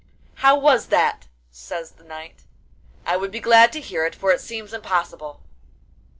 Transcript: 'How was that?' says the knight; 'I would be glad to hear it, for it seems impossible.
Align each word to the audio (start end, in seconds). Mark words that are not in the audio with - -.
'How 0.37 0.57
was 0.57 0.87
that?' 0.87 1.27
says 1.51 1.91
the 1.91 2.03
knight; 2.03 2.41
'I 3.05 3.17
would 3.17 3.29
be 3.29 3.39
glad 3.39 3.71
to 3.73 3.79
hear 3.79 4.03
it, 4.03 4.15
for 4.15 4.31
it 4.31 4.41
seems 4.41 4.73
impossible. 4.73 5.43